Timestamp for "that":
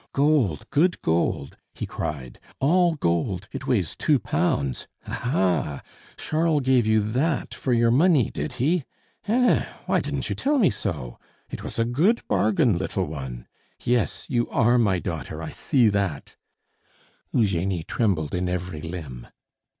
7.01-7.53, 15.89-16.35